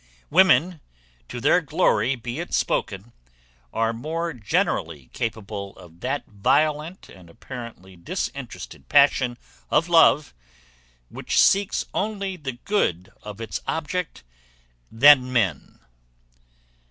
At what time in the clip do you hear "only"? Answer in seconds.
11.93-12.35